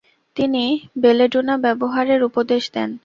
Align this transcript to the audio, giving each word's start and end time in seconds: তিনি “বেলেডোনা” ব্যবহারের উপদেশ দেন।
তিনি 0.37 0.63
“বেলেডোনা” 1.01 1.55
ব্যবহারের 1.65 2.21
উপদেশ 2.29 2.63
দেন। 2.75 2.89